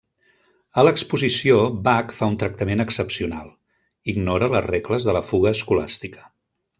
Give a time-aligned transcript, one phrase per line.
[0.81, 1.57] A l'exposició,
[1.89, 3.51] Bach fa un tractament excepcional;
[4.15, 6.25] ignora les regles de la fuga escolàstica.